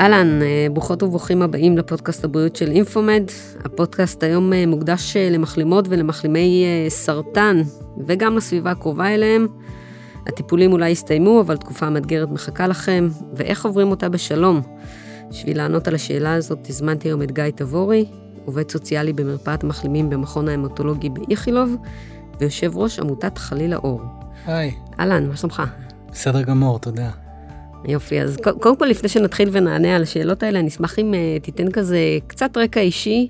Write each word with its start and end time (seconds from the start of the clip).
אהלן, 0.00 0.42
אה, 0.42 0.66
ברוכות 0.72 1.02
וברוכים 1.02 1.42
הבאים 1.42 1.78
לפודקאסט 1.78 2.24
הבריאות 2.24 2.56
של 2.56 2.70
אינפומד. 2.70 3.22
הפודקאסט 3.64 4.22
היום 4.22 4.52
אה, 4.52 4.66
מוקדש 4.66 5.16
אה, 5.16 5.30
למחלימות 5.30 5.84
ולמחלימי 5.88 6.64
סרטן, 6.88 7.62
וגם 8.06 8.36
לסביבה 8.36 8.70
הקרובה 8.70 9.14
אליהם. 9.14 9.46
הטיפולים 10.26 10.72
אולי 10.72 10.92
הסתיימו, 10.92 11.40
אבל 11.40 11.56
תקופה 11.56 11.90
מאתגרת 11.90 12.30
מחכה 12.30 12.66
לכם, 12.66 13.08
ואיך 13.32 13.64
עוברים 13.64 13.90
אותה 13.90 14.08
בשלום? 14.08 14.60
בשביל 15.30 15.56
לענות 15.56 15.88
על 15.88 15.94
השאלה 15.94 16.34
הזאת, 16.34 16.58
הזמנתי 16.68 17.08
היום 17.08 17.22
את 17.22 17.32
גיא 17.32 17.44
תבורי, 17.54 18.04
עובד 18.44 18.70
סוציאלי 18.70 19.12
במרפאת 19.12 19.64
מחלימים 19.64 20.10
במכון 20.10 20.48
ההמטולוגי 20.48 21.08
באיכילוב, 21.08 21.76
ויושב 22.40 22.76
ראש 22.76 22.98
עמותת 22.98 23.38
חליל 23.38 23.72
האור. 23.72 24.00
היי. 24.46 24.74
אהלן, 25.00 25.28
מה 25.28 25.36
שלומך? 25.36 25.62
בסדר 26.12 26.42
גמור, 26.42 26.78
תודה. 26.78 27.27
יופי, 27.84 28.20
אז 28.20 28.36
קודם 28.60 28.76
כל 28.76 28.86
לפני 28.86 29.08
שנתחיל 29.08 29.48
ונענה 29.52 29.96
על 29.96 30.02
השאלות 30.02 30.42
האלה, 30.42 30.58
אני 30.58 30.68
אשמח 30.68 30.98
אם 30.98 31.14
uh, 31.14 31.42
תיתן 31.44 31.70
כזה 31.70 31.98
קצת 32.26 32.56
רקע 32.56 32.80
אישי. 32.80 33.28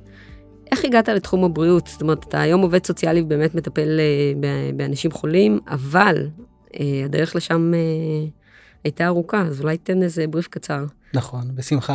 איך 0.70 0.84
הגעת 0.84 1.08
לתחום 1.08 1.44
הבריאות? 1.44 1.86
זאת 1.86 2.02
אומרת, 2.02 2.24
אתה 2.28 2.40
היום 2.40 2.60
עובד 2.60 2.86
סוציאלי 2.86 3.20
ובאמת 3.20 3.54
מטפל 3.54 4.00
uh, 4.00 4.76
באנשים 4.76 5.10
חולים, 5.10 5.60
אבל 5.68 6.26
uh, 6.66 6.78
הדרך 7.04 7.36
לשם 7.36 7.72
הייתה 8.84 9.06
ארוכה, 9.06 9.42
אז 9.42 9.60
אולי 9.60 9.78
תן 9.78 10.02
איזה 10.02 10.26
בריף 10.26 10.48
קצר. 10.48 10.84
נכון, 11.14 11.54
בשמחה. 11.54 11.94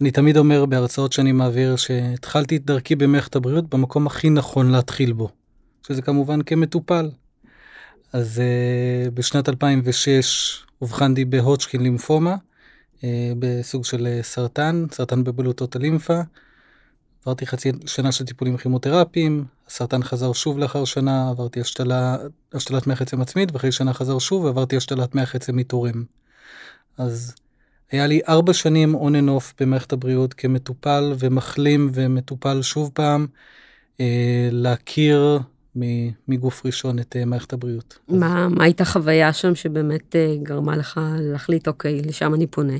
אני 0.00 0.10
תמיד 0.10 0.36
אומר 0.36 0.66
בהרצאות 0.66 1.12
שאני 1.12 1.32
מעביר 1.32 1.76
שהתחלתי 1.76 2.56
את 2.56 2.64
דרכי 2.64 2.96
במערכת 2.96 3.36
הבריאות 3.36 3.74
במקום 3.74 4.06
הכי 4.06 4.30
נכון 4.30 4.70
להתחיל 4.70 5.12
בו, 5.12 5.28
שזה 5.86 6.02
כמובן 6.02 6.42
כמטופל. 6.42 7.10
אז 8.12 8.42
uh, 8.42 9.10
בשנת 9.10 9.48
2006 9.48 10.65
אובחנתי 10.82 11.24
בהודשקין 11.24 11.82
לימפומה, 11.82 12.36
אה, 13.04 13.32
בסוג 13.38 13.84
של 13.84 14.06
אה, 14.06 14.22
סרטן, 14.22 14.86
סרטן 14.92 15.24
בבלוטות 15.24 15.76
הלימפה. 15.76 16.20
עברתי 17.26 17.46
חצי 17.46 17.72
שנה 17.86 18.12
של 18.12 18.24
טיפולים 18.24 18.56
כימותרפיים, 18.56 19.44
הסרטן 19.66 20.02
חזר 20.02 20.32
שוב 20.32 20.58
לאחר 20.58 20.84
שנה, 20.84 21.28
עברתי 21.28 21.60
השתלה, 21.60 22.16
השתלת 22.52 22.86
מח 22.86 23.02
עצם 23.02 23.20
עצמית, 23.20 23.52
ואחרי 23.52 23.72
שנה 23.72 23.92
חזר 23.92 24.18
שוב 24.18 24.44
ועברתי 24.44 24.76
השתלת 24.76 25.14
מח 25.14 25.34
עצם 25.34 25.56
מתורם. 25.56 26.04
אז 26.98 27.34
היה 27.92 28.06
לי 28.06 28.20
ארבע 28.28 28.52
שנים 28.52 28.94
און 28.94 29.14
אנ 29.14 29.28
אוף 29.28 29.54
במערכת 29.60 29.92
הבריאות 29.92 30.34
כמטופל 30.34 31.14
ומחלים 31.18 31.90
ומטופל 31.94 32.62
שוב 32.62 32.90
פעם, 32.94 33.26
אה, 34.00 34.48
להכיר 34.52 35.38
מגוף 36.28 36.66
ראשון 36.66 36.98
את 36.98 37.16
אה, 37.16 37.24
מערכת 37.24 37.52
הבריאות. 37.52 37.98
מה, 38.08 38.48
מה 38.48 38.64
הייתה 38.64 38.84
חוויה 38.84 39.32
שם 39.32 39.54
שבאמת 39.54 40.16
אה, 40.16 40.34
גרמה 40.42 40.76
לך 40.76 41.00
להחליט, 41.18 41.68
אוקיי, 41.68 42.02
לשם 42.02 42.34
אני 42.34 42.46
פונה? 42.46 42.76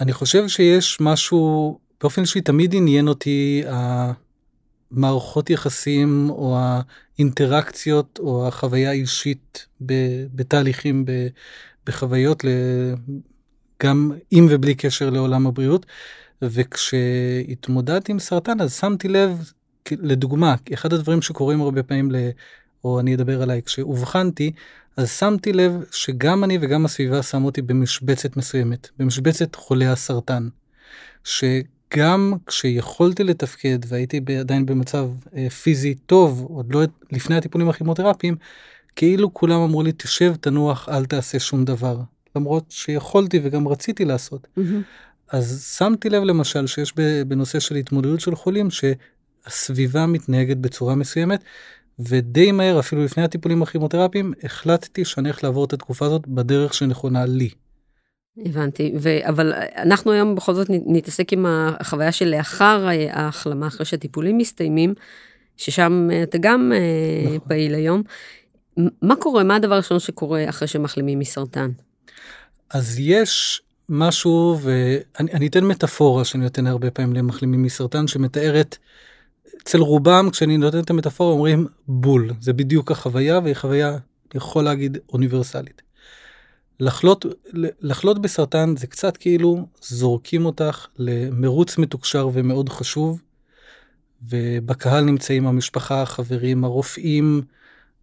אני 0.00 0.12
חושב 0.12 0.48
שיש 0.48 0.98
משהו, 1.00 1.78
באופן 2.00 2.22
אישי 2.22 2.40
תמיד 2.40 2.74
עניין 2.74 3.08
אותי 3.08 3.62
המערכות 4.90 5.50
יחסים 5.50 6.30
או 6.30 6.58
האינטראקציות 6.58 8.18
או 8.22 8.48
החוויה 8.48 8.90
האישית 8.90 9.66
בתהליכים, 10.34 11.04
בחוויות, 11.86 12.44
גם 13.82 14.12
עם 14.30 14.46
ובלי 14.50 14.74
קשר 14.74 15.10
לעולם 15.10 15.46
הבריאות. 15.46 15.86
וכשהתמודדתי 16.42 18.12
עם 18.12 18.18
סרטן 18.18 18.60
אז 18.60 18.74
שמתי 18.74 19.08
לב 19.08 19.52
לדוגמה, 20.00 20.54
אחד 20.74 20.92
הדברים 20.92 21.22
שקורים 21.22 21.60
הרבה 21.60 21.82
פעמים, 21.82 22.10
ל, 22.10 22.16
או 22.84 23.00
אני 23.00 23.14
אדבר 23.14 23.42
עליי, 23.42 23.62
כשאובחנתי, 23.62 24.52
אז 24.96 25.10
שמתי 25.10 25.52
לב 25.52 25.84
שגם 25.90 26.44
אני 26.44 26.58
וגם 26.60 26.84
הסביבה 26.84 27.22
שמו 27.22 27.46
אותי 27.46 27.62
במשבצת 27.62 28.36
מסוימת, 28.36 28.88
במשבצת 28.98 29.54
חולי 29.54 29.86
הסרטן. 29.86 30.48
שגם 31.24 32.32
כשיכולתי 32.46 33.24
לתפקד 33.24 33.78
והייתי 33.88 34.20
עדיין 34.40 34.66
במצב 34.66 35.08
אה, 35.36 35.50
פיזי 35.50 35.94
טוב, 35.94 36.46
עוד 36.50 36.74
לא 36.74 36.82
לפני 37.12 37.36
הטיפולים 37.36 37.68
הכימותרפיים, 37.68 38.36
כאילו 38.96 39.34
כולם 39.34 39.60
אמרו 39.60 39.82
לי, 39.82 39.92
תשב, 39.96 40.34
תנוח, 40.40 40.88
אל 40.88 41.04
תעשה 41.04 41.38
שום 41.38 41.64
דבר. 41.64 42.00
למרות 42.36 42.64
שיכולתי 42.68 43.40
וגם 43.42 43.68
רציתי 43.68 44.04
לעשות. 44.04 44.46
Mm-hmm. 44.58 44.62
אז 45.32 45.74
שמתי 45.78 46.10
לב 46.10 46.22
למשל 46.22 46.66
שיש 46.66 46.94
בנושא 47.26 47.60
של 47.60 47.74
התמודדות 47.74 48.20
של 48.20 48.34
חולים, 48.34 48.70
ש... 48.70 48.84
הסביבה 49.48 50.06
מתנהגת 50.06 50.56
בצורה 50.56 50.94
מסוימת, 50.94 51.44
ודי 51.98 52.52
מהר, 52.52 52.78
אפילו 52.78 53.04
לפני 53.04 53.22
הטיפולים 53.22 53.62
הכימותרפיים, 53.62 54.32
החלטתי 54.42 55.04
שאני 55.04 55.28
הולך 55.28 55.44
לעבור 55.44 55.64
את 55.64 55.72
התקופה 55.72 56.06
הזאת 56.06 56.26
בדרך 56.26 56.74
שנכונה 56.74 57.26
לי. 57.26 57.48
הבנתי, 58.44 58.94
ו... 58.98 59.28
אבל 59.28 59.52
אנחנו 59.76 60.12
היום 60.12 60.34
בכל 60.34 60.54
זאת 60.54 60.66
נתעסק 60.70 61.32
עם 61.32 61.46
החוויה 61.48 62.12
של 62.12 62.28
לאחר 62.28 62.88
ההחלמה, 63.10 63.66
אחרי 63.66 63.86
שהטיפולים 63.86 64.38
מסתיימים, 64.38 64.94
ששם 65.56 66.08
אתה 66.22 66.38
גם 66.38 66.72
אה, 66.74 66.78
נכון. 67.26 67.48
פעיל 67.48 67.74
היום. 67.74 68.02
מה 69.02 69.16
קורה, 69.16 69.44
מה 69.44 69.56
הדבר 69.56 69.74
הראשון 69.74 69.98
שקורה 69.98 70.48
אחרי 70.48 70.68
שמחלימים 70.68 71.18
מסרטן? 71.18 71.70
אז 72.70 72.98
יש 72.98 73.62
משהו, 73.88 74.58
ואני 74.62 75.46
אתן 75.46 75.64
מטאפורה 75.64 76.24
שאני 76.24 76.44
נותן 76.44 76.66
הרבה 76.66 76.90
פעמים 76.90 77.12
למחלימים 77.12 77.62
מסרטן, 77.62 78.06
שמתארת 78.06 78.76
אצל 79.62 79.78
רובם, 79.78 80.28
כשאני 80.32 80.56
נותן 80.56 80.80
את 80.80 80.90
המטאפורה, 80.90 81.32
אומרים 81.32 81.66
בול. 81.88 82.30
זה 82.40 82.52
בדיוק 82.52 82.90
החוויה, 82.90 83.40
והיא 83.44 83.54
חוויה, 83.54 83.88
אני 83.90 83.98
יכול 84.34 84.64
להגיד, 84.64 84.98
אוניברסלית. 85.12 85.82
לחלות, 86.80 87.26
לחלות 87.80 88.22
בסרטן 88.22 88.74
זה 88.76 88.86
קצת 88.86 89.16
כאילו 89.16 89.66
זורקים 89.82 90.46
אותך 90.46 90.86
למרוץ 90.98 91.78
מתוקשר 91.78 92.28
ומאוד 92.32 92.68
חשוב, 92.68 93.22
ובקהל 94.28 95.04
נמצאים 95.04 95.46
המשפחה, 95.46 96.02
החברים, 96.02 96.64
הרופאים, 96.64 97.42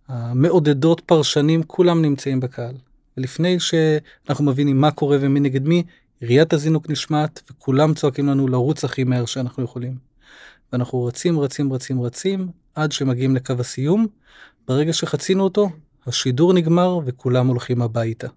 המעודדות, 0.08 1.02
פרשנים, 1.02 1.64
כולם 1.64 2.02
נמצאים 2.02 2.40
בקהל. 2.40 2.76
ולפני 3.18 3.60
שאנחנו 3.60 4.46
מבינים 4.46 4.82
מה 4.82 4.92
קורה 4.92 5.18
ומי 5.22 5.40
נגד 5.40 5.68
מי, 5.68 5.84
ראיית 6.22 6.54
הזינוק 6.54 6.90
נשמעת 6.90 7.42
וכולם 7.52 7.94
צועקים 7.94 8.28
לנו 8.28 8.48
לרוץ 8.48 8.84
הכי 8.84 9.04
מהר 9.04 9.26
שאנחנו 9.26 9.64
יכולים. 9.64 10.15
ואנחנו 10.74 11.06
רצים, 11.06 11.40
רצים, 11.40 11.74
רצים, 11.74 12.02
רצים, 12.02 12.48
עד 12.76 12.92
שמגיעים 12.92 13.36
לקו 13.36 13.54
הסיום. 13.60 14.08
ברגע 14.68 14.94
שחצינו 14.94 15.44
אותו, 15.44 15.70
השידור 16.08 16.54
נגמר 16.54 17.00
וכולם 17.06 17.48
הולכים 17.48 17.82
הביתה. 17.82 18.28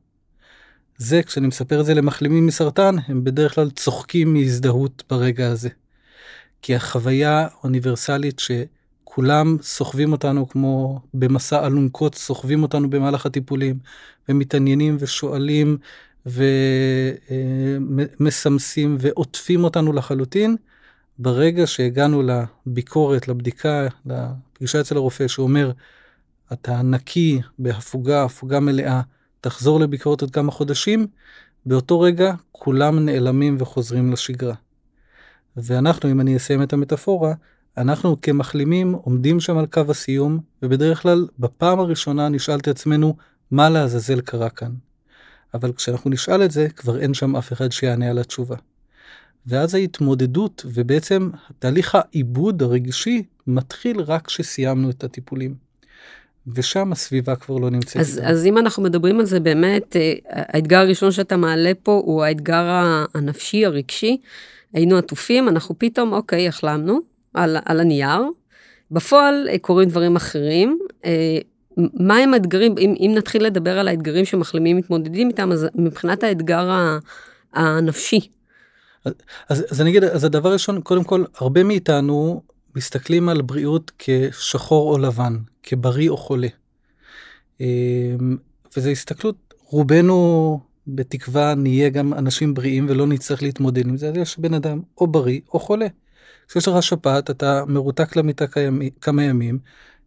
זה, 0.99 1.22
כשאני 1.22 1.47
מספר 1.47 1.81
את 1.81 1.87
זה 1.87 1.94
למחלימים 1.94 2.47
מסרטן, 2.47 2.97
הם 3.09 3.25
בדרך 3.25 3.55
כלל 3.55 3.71
צוחקים 3.71 4.33
מהזדהות 4.33 5.03
ברגע 5.11 5.50
הזה. 5.50 5.69
כי 6.62 6.75
החוויה 6.75 7.49
אוניברסלית 7.65 8.41
שכולם 8.41 9.56
סוחבים 9.62 10.12
אותנו 10.12 10.49
כמו 10.49 11.00
במסע 11.15 11.66
אלונקות, 11.66 12.15
סוחבים 12.15 12.62
אותנו 12.62 12.91
במהלך 12.91 13.27
הטיפולים, 13.27 13.78
ומתעניינים 14.28 14.97
ושואלים 15.00 15.78
ומסמסים 18.21 18.97
ועוטפים 19.00 19.65
אותנו 19.65 19.93
לחלוטין, 19.93 20.56
ברגע 21.18 21.66
שהגענו 21.66 22.22
לביקורת, 22.22 23.28
לבדיקה, 23.28 23.86
לפגישה 24.06 24.80
אצל 24.80 24.96
הרופא, 24.96 25.28
שאומר, 25.28 25.72
אתה 26.52 26.82
נקי 26.82 27.40
בהפוגה, 27.58 28.24
הפוגה 28.24 28.60
מלאה, 28.60 29.00
תחזור 29.40 29.80
לביקורת 29.80 30.20
עוד 30.20 30.30
כמה 30.30 30.52
חודשים, 30.52 31.06
באותו 31.66 32.00
רגע 32.00 32.34
כולם 32.52 32.98
נעלמים 32.98 33.56
וחוזרים 33.60 34.12
לשגרה. 34.12 34.54
ואנחנו, 35.56 36.10
אם 36.10 36.20
אני 36.20 36.36
אסיים 36.36 36.62
את 36.62 36.72
המטאפורה, 36.72 37.34
אנחנו 37.76 38.20
כמחלימים 38.20 38.92
עומדים 38.92 39.41
שם 39.41 39.59
על 39.59 39.66
קו 39.66 39.82
הסיום, 39.88 40.38
ובדרך 40.62 41.03
כלל 41.03 41.26
בפעם 41.38 41.80
הראשונה 41.80 42.28
נשאל 42.28 42.59
את 42.59 42.68
עצמנו, 42.68 43.16
מה 43.50 43.68
לעזאזל 43.68 44.21
קרה 44.21 44.50
כאן? 44.50 44.72
אבל 45.54 45.72
כשאנחנו 45.72 46.10
נשאל 46.10 46.44
את 46.44 46.50
זה, 46.50 46.68
כבר 46.76 46.98
אין 46.98 47.14
שם 47.14 47.36
אף 47.36 47.53
אחד 47.53 47.72
שיענה 47.72 48.10
על 48.10 48.18
התשובה. 48.18 48.56
ואז 49.48 49.74
ההתמודדות 49.74 50.66
ובעצם 50.74 51.30
תהליך 51.59 51.95
העיבוד 51.95 52.62
הרגשי 52.62 53.22
מתחיל 53.47 54.00
רק 54.00 54.27
כשסיימנו 54.27 54.91
את 54.91 55.04
הטיפולים. 55.04 55.68
ושם 56.54 56.92
הסביבה 56.92 57.36
כבר 57.36 57.56
לא 57.59 57.71
נמצאת. 57.71 57.97
אז, 58.00 58.21
אז 58.24 58.47
אם 58.47 58.59
אנחנו 58.59 58.83
מדברים 58.83 59.21
על 59.21 59.27
זה 59.27 59.41
באמת, 59.41 59.97
אה, 59.97 60.12
האתגר 60.28 60.78
הראשון 60.78 61.12
שאתה 61.12 61.36
מעלה 61.36 61.72
פה 61.83 62.03
הוא 62.04 62.24
האתגר 62.24 62.65
הנפשי, 63.15 63.66
הרגשי. 63.66 64.16
היינו 64.72 64.97
עטופים, 64.97 65.48
אנחנו 65.48 65.74
פתאום, 65.78 66.12
אוקיי, 66.12 66.48
החלמנו 66.48 66.98
על, 67.34 67.56
על 67.65 67.80
הנייר. 67.80 68.22
בפועל 68.91 69.48
אה, 69.50 69.59
קורים 69.59 69.89
דברים 69.89 70.16
אחרים. 70.16 70.78
אה, 71.04 71.39
מה 71.95 72.16
הם 72.16 72.34
האתגרים, 72.34 72.74
אם, 72.78 72.95
אם 73.00 73.12
נתחיל 73.16 73.45
לדבר 73.45 73.78
על 73.78 73.89
האתגרים 73.89 74.24
שמחלימים 74.24 74.77
מתמודדים 74.77 75.28
איתם, 75.28 75.53
אז 75.53 75.66
מבחינת 75.74 76.22
האתגר 76.22 76.71
הנפשי, 77.53 78.21
אז, 79.04 79.65
אז 79.71 79.80
אני 79.80 79.91
אגיד, 79.91 80.04
אז 80.04 80.24
הדבר 80.24 80.48
הראשון, 80.48 80.80
קודם 80.80 81.04
כל, 81.04 81.24
הרבה 81.34 81.65
מאיתנו 81.65 82.42
מסתכלים 82.77 83.28
על 83.28 83.42
בריאות 83.42 83.92
כשחור 83.98 84.92
או 84.92 84.98
לבן, 84.98 85.36
כבריא 85.62 86.10
או 86.10 86.16
חולה. 86.16 86.48
אמ, 87.60 88.36
וזו 88.77 88.91
הסתכלות, 88.91 89.54
רובנו 89.65 90.60
בתקווה 90.86 91.54
נהיה 91.54 91.89
גם 91.89 92.15
אנשים 92.15 92.54
בריאים 92.54 92.86
ולא 92.89 93.06
נצטרך 93.06 93.42
להתמודד 93.42 93.86
עם 93.86 93.97
זה, 93.97 94.09
אז 94.09 94.16
יש 94.16 94.39
בן 94.39 94.54
אדם 94.54 94.80
או 94.98 95.06
בריא 95.06 95.41
או 95.53 95.60
חולה. 95.60 95.86
כשיש 96.48 96.68
לך 96.68 96.83
שפעת, 96.83 97.30
אתה 97.30 97.65
מרותק 97.66 98.16
למיטה 98.16 98.45
כמה 99.00 99.22
ימים, 99.22 99.59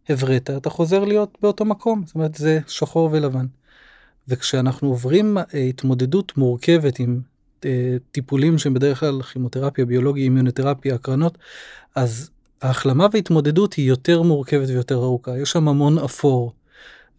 הבראת, 0.08 0.50
אתה 0.50 0.70
חוזר 0.70 1.04
להיות 1.04 1.38
באותו 1.42 1.64
מקום, 1.64 2.02
זאת 2.06 2.14
אומרת 2.14 2.34
זה 2.34 2.58
שחור 2.66 3.08
ולבן. 3.12 3.46
וכשאנחנו 4.28 4.88
עוברים 4.88 5.38
אה, 5.38 5.44
התמודדות 5.54 6.36
מורכבת 6.36 6.98
עם 6.98 7.20
טיפולים 8.12 8.58
שהם 8.58 8.74
בדרך 8.74 9.00
כלל 9.00 9.22
כימותרפיה, 9.22 9.84
ביולוגיה, 9.84 10.24
אימיונותרפיה, 10.24 10.94
הקרנות, 10.94 11.38
אז 11.94 12.30
ההחלמה 12.62 13.06
והתמודדות 13.12 13.74
היא 13.74 13.88
יותר 13.88 14.22
מורכבת 14.22 14.68
ויותר 14.68 14.94
ארוכה, 14.94 15.38
יש 15.38 15.50
שם 15.50 15.68
המון 15.68 15.98
אפור. 15.98 16.52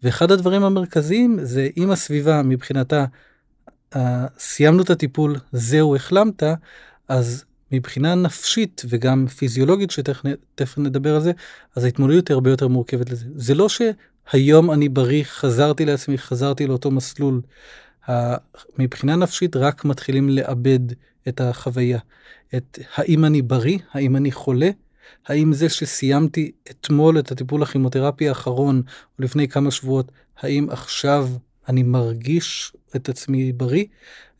ואחד 0.02 0.30
הדברים 0.30 0.64
המרכזיים 0.64 1.38
זה 1.42 1.68
אם 1.76 1.90
הסביבה 1.90 2.42
מבחינתה 2.42 3.04
סיימנו 4.38 4.82
את 4.82 4.90
הטיפול, 4.90 5.36
זהו, 5.52 5.96
החלמת, 5.96 6.42
אז 7.08 7.44
מבחינה 7.72 8.14
נפשית 8.14 8.82
וגם 8.88 9.26
פיזיולוגית, 9.26 9.90
שתכף 9.90 10.78
נדבר 10.78 11.14
על 11.14 11.20
זה, 11.20 11.32
אז 11.76 11.84
ההתמודדות 11.84 12.28
היא 12.28 12.34
הרבה 12.34 12.50
יותר 12.50 12.68
מורכבת 12.68 13.10
לזה. 13.10 13.26
זה 13.34 13.54
לא 13.54 13.66
שהיום 13.68 14.70
אני 14.70 14.88
בריא, 14.88 15.24
חזרתי 15.24 15.84
לעצמי, 15.84 16.18
חזרתי 16.18 16.66
לאותו 16.66 16.90
מסלול. 16.90 17.40
מבחינה 18.78 19.16
נפשית 19.16 19.56
רק 19.56 19.84
מתחילים 19.84 20.28
לאבד 20.28 20.80
את 21.28 21.40
החוויה. 21.40 21.98
את 22.56 22.78
האם 22.94 23.24
אני 23.24 23.42
בריא, 23.42 23.78
האם 23.92 24.16
אני 24.16 24.32
חולה, 24.32 24.70
האם 25.26 25.52
זה 25.52 25.68
שסיימתי 25.68 26.50
אתמול 26.70 27.18
את 27.18 27.32
הטיפול 27.32 27.62
הכימותרפי 27.62 28.28
האחרון, 28.28 28.82
או 29.18 29.24
לפני 29.24 29.48
כמה 29.48 29.70
שבועות, 29.70 30.12
האם 30.40 30.66
עכשיו 30.70 31.28
אני 31.68 31.82
מרגיש 31.82 32.72
את 32.96 33.08
עצמי 33.08 33.52
בריא, 33.52 33.84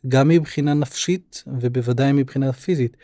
גם 0.07 0.27
מבחינה 0.27 0.73
נפשית 0.73 1.43
ובוודאי 1.47 2.11
מבחינה 2.11 2.53
פיזית. 2.53 2.97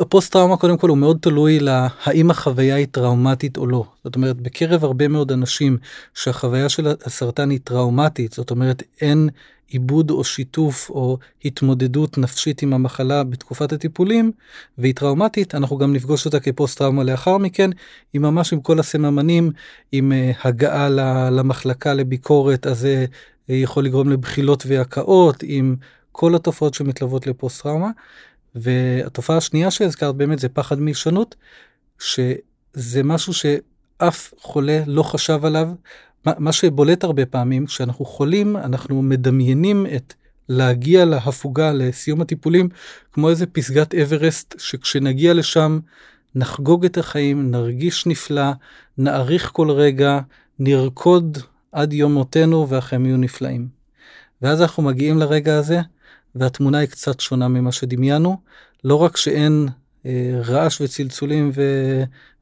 הפוסט 0.00 0.32
טראומה 0.32 0.56
קודם 0.56 0.78
כל 0.78 0.88
הוא 0.88 0.98
מאוד 0.98 1.18
תלוי 1.20 1.58
להאם 1.60 2.30
החוויה 2.30 2.74
היא 2.74 2.86
טראומטית 2.90 3.56
או 3.56 3.66
לא. 3.66 3.84
זאת 4.04 4.16
אומרת, 4.16 4.40
בקרב 4.40 4.84
הרבה 4.84 5.08
מאוד 5.08 5.32
אנשים 5.32 5.78
שהחוויה 6.14 6.68
של 6.68 6.88
הסרטן 7.04 7.50
היא 7.50 7.58
טראומטית, 7.64 8.32
זאת 8.32 8.50
אומרת 8.50 8.82
אין 9.00 9.28
עיבוד 9.72 10.10
או 10.10 10.24
שיתוף 10.24 10.90
או 10.90 11.18
התמודדות 11.44 12.18
נפשית 12.18 12.62
עם 12.62 12.72
המחלה 12.72 13.24
בתקופת 13.24 13.72
הטיפולים, 13.72 14.32
והיא 14.78 14.94
טראומטית, 14.94 15.54
אנחנו 15.54 15.78
גם 15.78 15.92
נפגוש 15.92 16.26
אותה 16.26 16.40
כפוסט 16.40 16.78
טראומה 16.78 17.04
לאחר 17.04 17.38
מכן, 17.38 17.70
היא 18.12 18.20
ממש 18.20 18.52
עם 18.52 18.60
כל 18.60 18.80
הסממנים, 18.80 19.50
עם 19.92 20.12
uh, 20.12 20.48
הגעה 20.48 20.88
למחלקה 21.30 21.94
לביקורת, 21.94 22.66
אז 22.66 22.78
זה 22.78 23.06
uh, 23.10 23.52
יכול 23.52 23.84
לגרום 23.84 24.10
לבחילות 24.10 24.64
והקאות, 24.66 25.36
עם 25.46 25.76
כל 26.12 26.34
התופעות 26.34 26.74
שמתלוות 26.74 27.26
לפוסט 27.26 27.62
טראומה. 27.62 27.90
והתופעה 28.54 29.36
השנייה 29.36 29.70
שהזכרת 29.70 30.14
באמת 30.14 30.38
זה 30.38 30.48
פחד 30.48 30.78
מישנות, 30.78 31.34
שזה 31.98 33.02
משהו 33.04 33.32
שאף 33.34 34.34
חולה 34.40 34.82
לא 34.86 35.02
חשב 35.02 35.44
עליו. 35.44 35.68
מה 36.26 36.52
שבולט 36.52 37.04
הרבה 37.04 37.26
פעמים, 37.26 37.66
כשאנחנו 37.66 38.04
חולים, 38.04 38.56
אנחנו 38.56 39.02
מדמיינים 39.02 39.86
את 39.96 40.14
להגיע 40.48 41.04
להפוגה, 41.04 41.72
לסיום 41.72 42.20
הטיפולים, 42.20 42.68
כמו 43.12 43.30
איזה 43.30 43.46
פסגת 43.46 43.94
אברסט, 43.94 44.54
שכשנגיע 44.58 45.34
לשם 45.34 45.78
נחגוג 46.34 46.84
את 46.84 46.98
החיים, 46.98 47.50
נרגיש 47.50 48.06
נפלא, 48.06 48.50
נעריך 48.98 49.50
כל 49.52 49.70
רגע, 49.70 50.20
נרקוד 50.58 51.38
עד 51.72 51.92
יום 51.92 52.14
מותנו 52.14 52.68
והחיים 52.68 53.06
יהיו 53.06 53.16
נפלאים. 53.16 53.68
ואז 54.42 54.62
אנחנו 54.62 54.82
מגיעים 54.82 55.18
לרגע 55.18 55.58
הזה, 55.58 55.80
והתמונה 56.34 56.78
היא 56.78 56.88
קצת 56.88 57.20
שונה 57.20 57.48
ממה 57.48 57.72
שדמיינו. 57.72 58.36
לא 58.84 58.94
רק 58.94 59.16
שאין 59.16 59.68
אה, 60.06 60.40
רעש 60.44 60.80
וצלצולים 60.80 61.50
ו... 61.54 61.62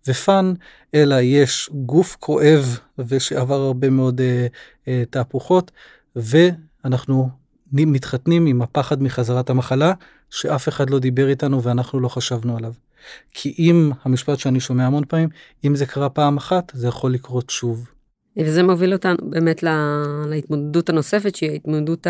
ופאן, 0.08 0.52
אלא 0.94 1.16
יש 1.20 1.70
גוף 1.72 2.16
כואב 2.20 2.78
ושעבר 2.98 3.60
הרבה 3.60 3.90
מאוד 3.90 4.20
אה, 4.20 4.46
אה, 4.88 5.02
תהפוכות, 5.10 5.70
ואנחנו 6.16 7.28
מתחתנים 7.72 8.46
עם 8.46 8.62
הפחד 8.62 9.02
מחזרת 9.02 9.50
המחלה, 9.50 9.92
שאף 10.30 10.68
אחד 10.68 10.90
לא 10.90 10.98
דיבר 10.98 11.28
איתנו 11.28 11.62
ואנחנו 11.62 12.00
לא 12.00 12.08
חשבנו 12.08 12.56
עליו. 12.56 12.72
כי 13.34 13.54
אם, 13.58 13.90
המשפט 14.04 14.38
שאני 14.38 14.60
שומע 14.60 14.86
המון 14.86 15.04
פעמים, 15.08 15.28
אם 15.64 15.76
זה 15.76 15.86
קרה 15.86 16.08
פעם 16.08 16.36
אחת, 16.36 16.72
זה 16.74 16.88
יכול 16.88 17.12
לקרות 17.14 17.50
שוב. 17.50 17.90
וזה 18.44 18.62
מוביל 18.62 18.92
אותנו 18.92 19.16
באמת 19.22 19.64
להתמודדות 20.26 20.88
הנוספת, 20.88 21.34
שהיא 21.34 21.50
ההתמודדות 21.50 22.06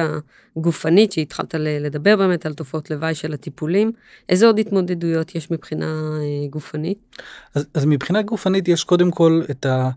הגופנית, 0.57 1.13
שהתחלת 1.13 1.55
לדבר 1.55 2.17
באמת 2.17 2.47
על 2.47 2.55
תופעות 2.55 2.91
לוואי 2.91 3.15
של 3.15 3.35
הטיפולים. 3.35 3.93
איזה 4.29 4.47
עוד 4.47 4.59
התמודדויות 4.59 5.35
יש 5.35 5.51
מבחינה 5.51 6.19
אה, 6.21 6.49
גופנית? 6.51 6.99
אז, 7.55 7.67
אז 7.75 7.85
מבחינה 7.85 8.23
גופנית 8.23 8.69
יש 8.69 8.85
קודם 8.85 9.11
כל 9.11 9.43
את 9.51 9.67
ה, 9.67 9.91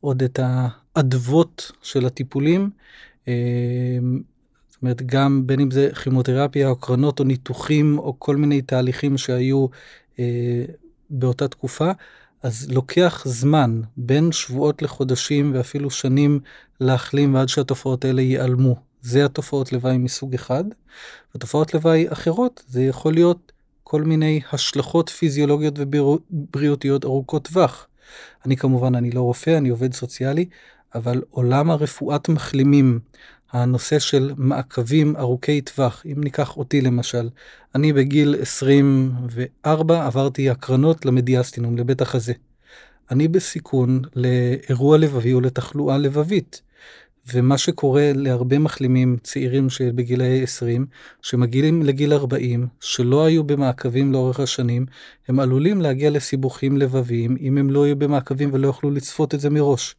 עוד 0.00 0.22
את 0.22 0.40
האדוות 0.42 1.72
של 1.82 2.06
הטיפולים. 2.06 2.70
אה, 3.28 3.34
זאת 4.68 4.82
אומרת, 4.82 5.02
גם 5.02 5.46
בין 5.46 5.60
אם 5.60 5.70
זה 5.70 5.90
כימותרפיה 6.02 6.68
או 6.68 6.76
קרנות 6.76 7.20
או 7.20 7.24
ניתוחים 7.24 7.98
או 7.98 8.14
כל 8.18 8.36
מיני 8.36 8.62
תהליכים 8.62 9.18
שהיו 9.18 9.66
אה, 10.18 10.64
באותה 11.10 11.48
תקופה. 11.48 11.90
אז 12.42 12.66
לוקח 12.70 13.22
זמן, 13.26 13.80
בין 13.96 14.32
שבועות 14.32 14.82
לחודשים 14.82 15.52
ואפילו 15.54 15.90
שנים 15.90 16.40
להחלים 16.80 17.34
ועד 17.34 17.48
שהתופעות 17.48 18.04
האלה 18.04 18.22
ייעלמו. 18.22 18.76
זה 19.02 19.24
התופעות 19.24 19.72
לוואי 19.72 19.98
מסוג 19.98 20.34
אחד. 20.34 20.64
ותופעות 21.34 21.74
לוואי 21.74 22.12
אחרות, 22.12 22.62
זה 22.68 22.82
יכול 22.82 23.14
להיות 23.14 23.52
כל 23.82 24.02
מיני 24.02 24.40
השלכות 24.52 25.08
פיזיולוגיות 25.08 25.74
ובריאותיות 25.78 27.04
ארוכות 27.04 27.44
טווח. 27.44 27.86
אני 28.46 28.56
כמובן, 28.56 28.94
אני 28.94 29.10
לא 29.10 29.20
רופא, 29.20 29.58
אני 29.58 29.68
עובד 29.68 29.94
סוציאלי, 29.94 30.48
אבל 30.94 31.22
עולם 31.30 31.70
הרפואת 31.70 32.28
מחלימים, 32.28 33.00
הנושא 33.52 33.98
של 33.98 34.32
מעקבים 34.36 35.16
ארוכי 35.16 35.60
טווח, 35.60 36.02
אם 36.06 36.20
ניקח 36.24 36.56
אותי 36.56 36.80
למשל, 36.80 37.28
אני 37.74 37.92
בגיל 37.92 38.36
24 38.40 40.06
עברתי 40.06 40.50
הקרנות 40.50 41.06
למדיאסטינום, 41.06 41.78
לבית 41.78 42.00
החזה. 42.00 42.32
אני 43.10 43.28
בסיכון 43.28 44.02
לאירוע 44.16 44.98
לבבי 44.98 45.32
או 45.32 45.40
לתחלואה 45.40 45.98
לבבית. 45.98 46.62
ומה 47.34 47.58
שקורה 47.58 48.12
להרבה 48.14 48.58
מחלימים 48.58 49.16
צעירים 49.22 49.70
שבגילאי 49.70 50.42
20, 50.42 50.86
שמגיעים 51.22 51.82
לגיל 51.82 52.12
40, 52.12 52.66
שלא 52.80 53.24
היו 53.24 53.44
במעקבים 53.44 54.12
לאורך 54.12 54.40
השנים, 54.40 54.86
הם 55.28 55.40
עלולים 55.40 55.80
להגיע 55.80 56.10
לסיבוכים 56.10 56.76
לבביים 56.76 57.36
אם 57.40 57.58
הם 57.58 57.70
לא 57.70 57.86
יהיו 57.86 57.96
במעקבים 57.96 58.50
ולא 58.52 58.66
יוכלו 58.66 58.90
לצפות 58.90 59.34
את 59.34 59.40
זה 59.40 59.50
מראש. 59.50 59.94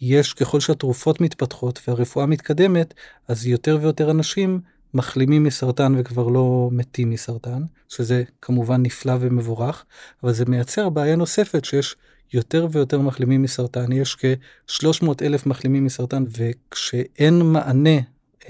יש, 0.00 0.34
ככל 0.34 0.60
שהתרופות 0.60 1.20
מתפתחות 1.20 1.80
והרפואה 1.88 2.26
מתקדמת, 2.26 2.94
אז 3.28 3.46
יותר 3.46 3.78
ויותר 3.80 4.10
אנשים 4.10 4.60
מחלימים 4.94 5.44
מסרטן 5.44 5.94
וכבר 5.98 6.28
לא 6.28 6.68
מתים 6.72 7.10
מסרטן, 7.10 7.62
שזה 7.88 8.22
כמובן 8.42 8.82
נפלא 8.82 9.14
ומבורך, 9.20 9.84
אבל 10.22 10.32
זה 10.32 10.44
מייצר 10.44 10.88
בעיה 10.88 11.16
נוספת 11.16 11.64
שיש 11.64 11.96
יותר 12.32 12.66
ויותר 12.70 13.00
מחלימים 13.00 13.42
מסרטן, 13.42 13.92
יש 13.92 14.16
כ-300 14.16 15.06
אלף 15.22 15.46
מחלימים 15.46 15.84
מסרטן, 15.84 16.24
וכשאין 16.38 17.42
מענה 17.42 17.98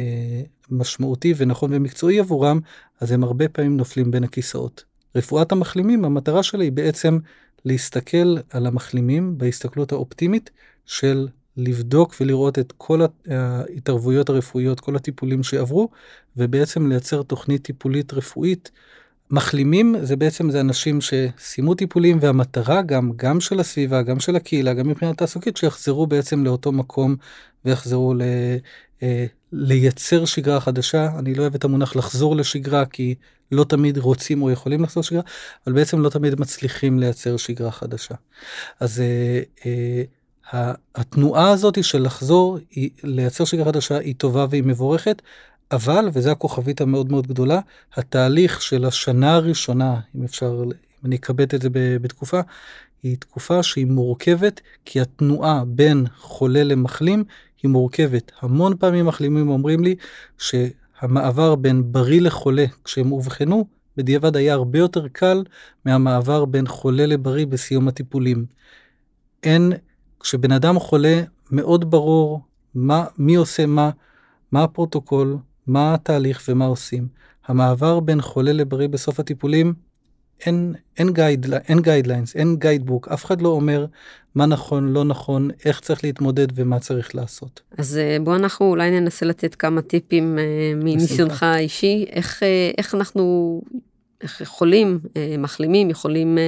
אה, 0.00 0.42
משמעותי 0.70 1.34
ונכון 1.36 1.70
ומקצועי 1.74 2.18
עבורם, 2.20 2.60
אז 3.00 3.12
הם 3.12 3.24
הרבה 3.24 3.48
פעמים 3.48 3.76
נופלים 3.76 4.10
בין 4.10 4.24
הכיסאות. 4.24 4.84
רפואת 5.16 5.52
המחלימים, 5.52 6.04
המטרה 6.04 6.42
שלה 6.42 6.64
היא 6.64 6.72
בעצם 6.72 7.18
להסתכל 7.66 8.37
על 8.50 8.66
המחלימים 8.66 9.38
בהסתכלות 9.38 9.92
האופטימית 9.92 10.50
של 10.85 11.28
לבדוק 11.56 12.14
ולראות 12.20 12.58
את 12.58 12.73
כל 12.76 13.00
ההתערבויות 13.28 14.28
הרפואיות, 14.28 14.80
כל 14.80 14.96
הטיפולים 14.96 15.42
שעברו, 15.42 15.88
ובעצם 16.37 16.88
לייצר 16.88 17.23
תוכנית 17.23 17.62
טיפולית 17.62 18.12
רפואית. 18.12 18.70
מחלימים 19.30 19.94
זה 20.02 20.16
בעצם 20.16 20.50
זה 20.50 20.61
אנשים 20.61 20.99
שסיימו 21.00 21.75
טיפולים 21.75 22.18
והמטרה 22.20 22.82
גם 22.82 23.12
גם 23.16 23.40
של 23.40 23.61
הסביבה 23.61 24.02
גם 24.02 24.20
של 24.20 24.37
הקהילה 24.37 24.75
גם 24.75 24.88
מבחינה 24.88 25.14
תעסוקית 25.14 25.56
שיחזרו 25.56 26.06
בעצם 26.06 26.44
לאותו 26.44 26.73
מקום 26.73 27.16
ויחזרו 27.64 28.14
ל, 28.14 28.23
אה, 29.02 29.26
לייצר 29.52 30.24
שגרה 30.24 30.60
חדשה 30.60 31.08
אני 31.18 31.34
לא 31.34 31.42
אוהב 31.42 31.54
את 31.54 31.64
המונח 31.64 31.96
לחזור 31.96 32.36
לשגרה 32.36 32.86
כי 32.86 33.14
לא 33.52 33.64
תמיד 33.64 33.98
רוצים 33.98 34.42
או 34.42 34.50
יכולים 34.50 34.82
לחזור 34.82 35.00
לשגרה 35.00 35.22
אבל 35.66 35.74
בעצם 35.74 36.00
לא 36.00 36.08
תמיד 36.08 36.40
מצליחים 36.40 36.98
לייצר 36.98 37.36
שגרה 37.36 37.70
חדשה. 37.70 38.14
אז 38.80 39.00
אה, 39.00 39.42
אה, 39.66 40.72
התנועה 40.94 41.50
הזאת 41.50 41.84
של 41.84 42.02
לחזור 42.02 42.58
היא, 42.70 42.90
לייצר 43.04 43.44
שגרה 43.44 43.64
חדשה 43.64 43.98
היא 43.98 44.14
טובה 44.18 44.46
והיא 44.50 44.62
מבורכת 44.62 45.22
אבל, 45.72 46.08
וזו 46.12 46.30
הכוכבית 46.30 46.80
המאוד 46.80 47.10
מאוד 47.10 47.26
גדולה, 47.26 47.60
התהליך 47.94 48.62
של 48.62 48.84
השנה 48.84 49.34
הראשונה, 49.34 50.00
אם 50.16 50.24
אפשר, 50.24 50.62
אם 50.64 50.70
אני 51.04 51.16
אכבד 51.16 51.54
את 51.54 51.62
זה 51.62 51.68
בתקופה, 51.72 52.40
היא 53.02 53.16
תקופה 53.16 53.62
שהיא 53.62 53.86
מורכבת, 53.86 54.60
כי 54.84 55.00
התנועה 55.00 55.62
בין 55.66 56.06
חולה 56.16 56.64
למחלים 56.64 57.24
היא 57.62 57.70
מורכבת. 57.70 58.32
המון 58.40 58.76
פעמים 58.76 59.06
מחלימים 59.06 59.48
אומרים 59.48 59.84
לי 59.84 59.94
המעבר 61.00 61.54
בין 61.54 61.92
בריא 61.92 62.20
לחולה 62.20 62.64
כשהם 62.84 63.12
אובחנו, 63.12 63.66
בדיעבד 63.96 64.36
היה 64.36 64.54
הרבה 64.54 64.78
יותר 64.78 65.08
קל 65.08 65.44
מהמעבר 65.84 66.44
בין 66.44 66.66
חולה 66.66 67.06
לבריא 67.06 67.46
בסיום 67.46 67.88
הטיפולים. 67.88 68.46
אין, 69.42 69.72
כשבן 70.20 70.52
אדם 70.52 70.78
חולה, 70.78 71.22
מאוד 71.50 71.90
ברור 71.90 72.40
מה, 72.75 73.04
מי 73.18 73.34
עושה 73.34 73.66
מה, 73.66 73.90
מה 74.52 74.62
הפרוטוקול, 74.62 75.36
מה 75.66 75.94
התהליך 75.94 76.42
ומה 76.48 76.64
עושים. 76.64 77.08
המעבר 77.46 78.00
בין 78.00 78.20
חולה 78.20 78.52
לבריא 78.52 78.88
בסוף 78.88 79.20
הטיפולים, 79.20 79.75
אין, 80.40 80.75
אין, 80.99 81.12
guide, 81.12 81.46
אין 81.55 81.81
guidelines, 81.80 82.37
אין 82.37 82.57
guidebook, 82.56 83.08
אף 83.09 83.25
אחד 83.25 83.40
לא 83.40 83.49
אומר 83.49 83.87
מה 84.35 84.47
נכון, 84.47 84.93
לא 84.93 85.05
נכון, 85.05 85.50
איך 85.64 85.81
צריך 85.81 86.05
להתמודד 86.05 86.47
ומה 86.55 86.81
צריך 86.81 87.14
לעשות. 87.14 87.61
אז 87.78 87.99
אה, 87.99 88.16
בוא 88.25 88.37
אנחנו 88.37 88.66
אולי 88.66 89.00
ננסה 89.00 89.26
לתת 89.26 89.55
כמה 89.55 89.83
טיפים 89.83 90.38
אה, 90.38 90.45
מניסיונך 90.76 91.43
האישי, 91.43 92.07
איך, 92.11 92.43
אה, 92.43 92.71
איך 92.78 92.95
אנחנו, 92.95 93.62
איך 94.21 94.43
חולים, 94.45 94.99
מחלימים, 95.38 95.90
יכולים 95.90 96.38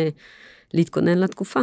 להתכונן 0.75 1.19
לתקופה. 1.19 1.61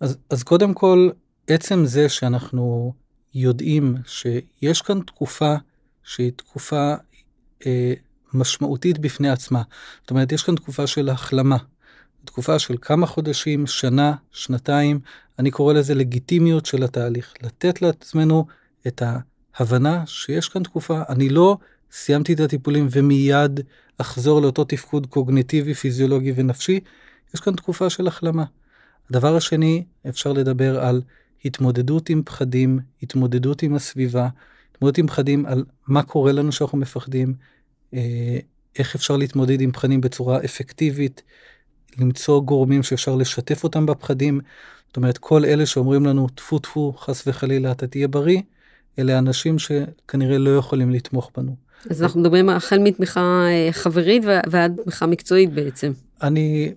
אז, 0.00 0.16
אז 0.30 0.42
קודם 0.42 0.74
כל, 0.74 1.10
עצם 1.46 1.84
זה 1.84 2.08
שאנחנו 2.08 2.92
יודעים 3.34 3.96
שיש 4.06 4.82
כאן 4.82 5.00
תקופה 5.00 5.54
שהיא 6.02 6.32
תקופה 6.36 6.94
אה, 7.66 7.92
משמעותית 8.34 8.98
בפני 8.98 9.30
עצמה. 9.30 9.62
זאת 10.00 10.10
אומרת, 10.10 10.32
יש 10.32 10.42
כאן 10.42 10.54
תקופה 10.54 10.86
של 10.86 11.08
החלמה. 11.08 11.56
תקופה 12.24 12.58
של 12.58 12.74
כמה 12.80 13.06
חודשים, 13.06 13.66
שנה, 13.66 14.14
שנתיים, 14.32 15.00
אני 15.38 15.50
קורא 15.50 15.74
לזה 15.74 15.94
לגיטימיות 15.94 16.66
של 16.66 16.82
התהליך. 16.82 17.34
לתת 17.42 17.82
לעצמנו 17.82 18.46
את 18.86 19.02
ההבנה 19.56 20.06
שיש 20.06 20.48
כאן 20.48 20.62
תקופה, 20.62 21.02
אני 21.08 21.28
לא 21.28 21.56
סיימתי 21.92 22.32
את 22.32 22.40
הטיפולים 22.40 22.88
ומיד 22.90 23.60
אחזור 23.98 24.42
לאותו 24.42 24.64
תפקוד 24.64 25.06
קוגניטיבי, 25.06 25.74
פיזיולוגי 25.74 26.32
ונפשי, 26.36 26.80
יש 27.34 27.40
כאן 27.40 27.54
תקופה 27.54 27.90
של 27.90 28.06
החלמה. 28.06 28.44
הדבר 29.10 29.36
השני, 29.36 29.84
אפשר 30.08 30.32
לדבר 30.32 30.80
על 30.80 31.02
התמודדות 31.44 32.08
עם 32.08 32.22
פחדים, 32.24 32.78
התמודדות 33.02 33.62
עם 33.62 33.74
הסביבה, 33.74 34.28
התמודדות 34.72 34.98
עם 34.98 35.06
פחדים 35.06 35.46
על 35.46 35.64
מה 35.86 36.02
קורה 36.02 36.32
לנו 36.32 36.52
שאנחנו 36.52 36.78
מפחדים, 36.78 37.34
איך 38.78 38.94
אפשר 38.94 39.16
להתמודד 39.16 39.60
עם 39.60 39.72
פחדים 39.72 40.00
בצורה 40.00 40.38
אפקטיבית, 40.44 41.22
למצוא 41.98 42.42
גורמים 42.42 42.82
שאפשר 42.82 43.16
לשתף 43.16 43.64
אותם 43.64 43.86
בפחדים. 43.86 44.40
זאת 44.86 44.96
אומרת, 44.96 45.18
כל 45.18 45.44
אלה 45.44 45.66
שאומרים 45.66 46.06
לנו, 46.06 46.28
טפו 46.28 46.58
טפו, 46.58 46.92
חס 46.92 47.26
וחלילה, 47.26 47.72
אתה 47.72 47.86
תהיה 47.86 48.08
בריא, 48.08 48.40
אלה 48.98 49.18
אנשים 49.18 49.58
שכנראה 49.58 50.38
לא 50.38 50.56
יכולים 50.56 50.90
לתמוך 50.90 51.30
בנו. 51.36 51.56
אז 51.90 52.02
אנחנו 52.02 52.20
מדברים 52.20 52.48
החל 52.48 52.78
מתמיכה 52.78 53.20
אה, 53.48 53.68
חברית 53.72 54.22
ועד 54.50 54.80
תמיכה 54.84 55.06
מקצועית 55.06 55.52
בעצם. 55.52 55.92
אני, 56.22 56.72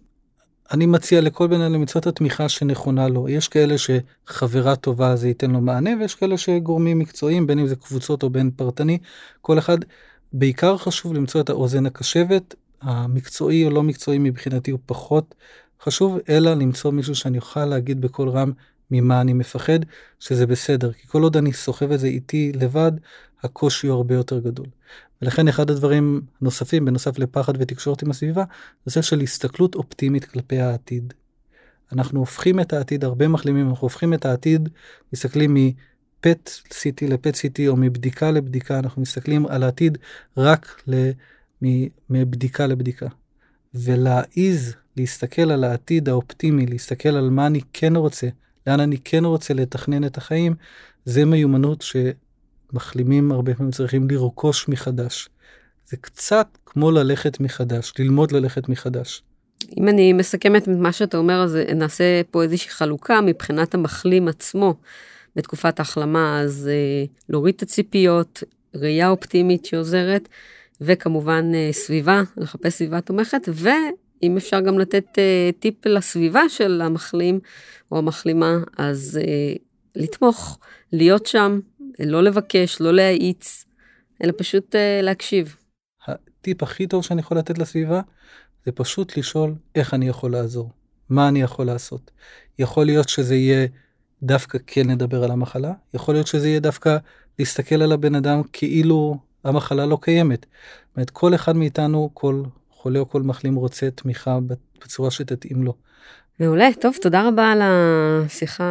אני 0.71 0.85
מציע 0.85 1.21
לכל 1.21 1.47
בן 1.47 1.61
אדם 1.61 1.73
למצוא 1.73 2.01
את 2.01 2.07
התמיכה 2.07 2.49
שנכונה 2.49 3.07
לו. 3.07 3.29
יש 3.29 3.47
כאלה 3.47 3.75
שחברה 3.77 4.75
טובה 4.75 5.15
זה 5.15 5.27
ייתן 5.27 5.51
לו 5.51 5.61
מענה, 5.61 5.89
ויש 5.99 6.15
כאלה 6.15 6.37
שגורמים 6.37 6.99
מקצועיים, 6.99 7.47
בין 7.47 7.59
אם 7.59 7.67
זה 7.67 7.75
קבוצות 7.75 8.23
או 8.23 8.29
בין 8.29 8.51
פרטני, 8.55 8.97
כל 9.41 9.59
אחד 9.59 9.77
בעיקר 10.33 10.77
חשוב 10.77 11.13
למצוא 11.13 11.41
את 11.41 11.49
האוזן 11.49 11.85
הקשבת, 11.85 12.55
המקצועי 12.81 13.65
או 13.65 13.69
לא 13.69 13.83
מקצועי 13.83 14.17
מבחינתי 14.19 14.71
הוא 14.71 14.79
פחות 14.85 15.35
חשוב, 15.81 16.17
אלא 16.29 16.53
למצוא 16.53 16.91
מישהו 16.91 17.15
שאני 17.15 17.37
אוכל 17.37 17.65
להגיד 17.65 18.01
בקול 18.01 18.29
רם 18.29 18.51
ממה 18.91 19.21
אני 19.21 19.33
מפחד, 19.33 19.79
שזה 20.19 20.47
בסדר, 20.47 20.93
כי 20.93 21.07
כל 21.07 21.23
עוד 21.23 21.37
אני 21.37 21.53
סוחב 21.53 21.91
את 21.91 21.99
זה 21.99 22.07
איתי 22.07 22.51
לבד, 22.55 22.91
הקושי 23.43 23.87
הוא 23.87 23.95
הרבה 23.95 24.15
יותר 24.15 24.39
גדול. 24.39 24.65
ולכן 25.21 25.47
אחד 25.47 25.71
הדברים 25.71 26.21
נוספים, 26.41 26.85
בנוסף 26.85 27.19
לפחד 27.19 27.53
ותקשורת 27.59 28.01
עם 28.01 28.09
הסביבה, 28.09 28.43
זה 28.85 29.01
של 29.01 29.21
הסתכלות 29.21 29.75
אופטימית 29.75 30.25
כלפי 30.25 30.59
העתיד. 30.59 31.13
אנחנו 31.91 32.19
הופכים 32.19 32.59
את 32.59 32.73
העתיד, 32.73 33.03
הרבה 33.03 33.27
מחלימים, 33.27 33.69
אנחנו 33.69 33.85
הופכים 33.85 34.13
את 34.13 34.25
העתיד, 34.25 34.69
מסתכלים 35.13 35.53
פט 36.23 36.49
סיטי 36.73 37.07
לפט 37.07 37.35
סיטי 37.35 37.67
או 37.67 37.75
מבדיקה 37.75 38.31
לבדיקה, 38.31 38.79
אנחנו 38.79 39.01
מסתכלים 39.01 39.45
על 39.45 39.63
העתיד 39.63 39.97
רק 40.37 40.83
מבדיקה 42.09 42.67
לבדיקה. 42.67 43.07
ולהעיז 43.73 44.75
להסתכל 44.97 45.51
על 45.51 45.63
העתיד 45.63 46.09
האופטימי, 46.09 46.65
להסתכל 46.65 47.09
על 47.09 47.29
מה 47.29 47.47
אני 47.47 47.61
כן 47.73 47.95
רוצה, 47.95 48.27
לאן 48.67 48.79
אני 48.79 48.97
כן 48.97 49.25
רוצה 49.25 49.53
לתכנן 49.53 50.03
את 50.03 50.17
החיים, 50.17 50.55
זה 51.05 51.25
מיומנות 51.25 51.83
שמחלימים 52.71 53.31
הרבה 53.31 53.55
פעמים 53.55 53.71
צריכים 53.71 54.07
לרכוש 54.09 54.69
מחדש. 54.69 55.29
זה 55.87 55.97
קצת 55.97 56.47
כמו 56.65 56.91
ללכת 56.91 57.39
מחדש, 57.39 57.93
ללמוד 57.99 58.31
ללכת 58.31 58.69
מחדש. 58.69 59.23
אם 59.77 59.87
אני 59.87 60.13
מסכמת 60.13 60.63
את 60.63 60.67
מה 60.67 60.91
שאתה 60.91 61.17
אומר, 61.17 61.43
אז 61.43 61.57
נעשה 61.75 62.21
פה 62.31 62.43
איזושהי 62.43 62.69
חלוקה 62.69 63.21
מבחינת 63.21 63.73
המחלים 63.73 64.27
עצמו. 64.27 64.75
בתקופת 65.35 65.79
ההחלמה, 65.79 66.41
אז 66.41 66.69
אה, 66.71 67.05
להוריד 67.29 67.55
את 67.55 67.61
הציפיות, 67.61 68.43
ראייה 68.75 69.09
אופטימית 69.09 69.65
שעוזרת, 69.65 70.29
וכמובן 70.81 71.51
אה, 71.55 71.69
סביבה, 71.71 72.21
לחפש 72.37 72.73
סביבה 72.73 73.01
תומכת, 73.01 73.49
ואם 73.53 74.37
אפשר 74.37 74.59
גם 74.61 74.79
לתת 74.79 75.05
אה, 75.17 75.49
טיפ 75.59 75.85
לסביבה 75.85 76.49
של 76.49 76.81
המחלים 76.81 77.39
או 77.91 77.97
המחלימה, 77.97 78.57
אז 78.77 79.19
לתמוך, 79.95 80.59
להיות 80.91 81.25
שם, 81.25 81.59
לא 81.99 82.23
לבקש, 82.23 82.81
לא 82.81 82.93
להאיץ, 82.93 83.65
אלא 84.23 84.33
פשוט 84.37 84.75
להקשיב. 85.01 85.55
הטיפ 86.07 86.63
הכי 86.63 86.87
טוב 86.87 87.03
שאני 87.03 87.21
יכול 87.21 87.37
לתת 87.37 87.57
לסביבה, 87.57 88.01
זה 88.65 88.71
פשוט 88.71 89.17
לשאול 89.17 89.55
איך 89.75 89.93
אני 89.93 90.07
יכול 90.07 90.31
לעזור, 90.31 90.71
מה 91.09 91.27
אני 91.27 91.41
יכול 91.41 91.65
לעשות. 91.65 92.11
יכול 92.59 92.85
להיות 92.85 93.09
שזה 93.09 93.35
יהיה 93.35 93.67
דווקא 94.23 94.57
כן 94.67 94.89
נדבר 94.89 95.23
על 95.23 95.31
המחלה, 95.31 95.71
יכול 95.93 96.15
להיות 96.15 96.27
שזה 96.27 96.47
יהיה 96.47 96.59
דווקא 96.59 96.97
להסתכל 97.39 97.81
על 97.81 97.91
הבן 97.91 98.15
אדם 98.15 98.41
כאילו 98.53 99.17
המחלה 99.43 99.85
לא 99.85 99.97
קיימת. 100.01 100.45
זאת 100.87 100.95
אומרת, 100.97 101.09
כל 101.09 101.35
אחד 101.35 101.55
מאיתנו, 101.55 102.09
כל 102.13 102.43
חולה 102.71 102.99
או 102.99 103.09
כל 103.09 103.21
מחלים 103.21 103.55
רוצה 103.55 103.91
תמיכה 103.91 104.39
בצורה 104.83 105.11
שתתאים 105.11 105.63
לו. 105.63 105.73
מעולה, 106.39 106.69
טוב, 106.81 106.95
תודה 107.01 107.27
רבה 107.27 107.51
על 107.51 107.59
השיחה 107.63 108.63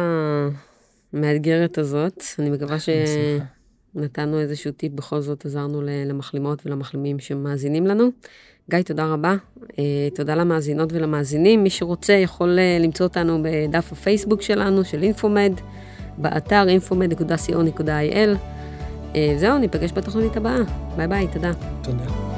המאתגרת 1.13 1.77
הזאת. 1.77 2.23
אני 2.39 2.49
מקווה 2.49 2.77
שנתנו 2.79 4.39
איזשהו 4.39 4.71
טיפ, 4.71 4.91
בכל 4.93 5.21
זאת 5.21 5.45
עזרנו 5.45 5.81
למחלימות 5.81 6.65
ולמחלימים 6.65 7.19
שמאזינים 7.19 7.87
לנו. 7.87 8.09
גיא, 8.69 8.81
תודה 8.81 9.05
רבה. 9.05 9.35
אה, 9.79 10.07
תודה 10.15 10.35
למאזינות 10.35 10.93
ולמאזינים. 10.93 11.63
מי 11.63 11.69
שרוצה 11.69 12.13
יכול 12.13 12.59
אה, 12.59 12.77
למצוא 12.81 13.05
אותנו 13.05 13.43
בדף 13.43 13.91
הפייסבוק 13.91 14.41
שלנו, 14.41 14.85
של 14.85 15.03
אינפומד, 15.03 15.51
באתר 16.17 16.65
infomed.co.il. 16.79 18.37
אה, 19.15 19.33
זהו, 19.37 19.57
ניפגש 19.57 19.91
בתוכנית 19.91 20.37
הבאה. 20.37 20.61
ביי 20.97 21.07
ביי, 21.07 21.27
תודה. 21.33 21.51
תודה. 21.83 22.32